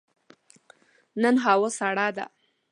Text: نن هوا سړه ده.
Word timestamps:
نن 1.21 1.35
هوا 1.45 1.69
سړه 1.79 2.07
ده. 2.17 2.25